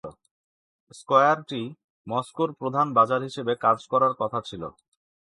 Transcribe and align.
স্কয়ারটি 0.91 1.61
মস্কোর 2.07 2.49
প্রধান 2.59 2.87
বাজার 2.97 3.21
হিসেবে 3.27 3.53
কাজ 3.65 3.77
করার 3.91 4.13
কথা 4.21 4.39
ছিল। 4.41 4.63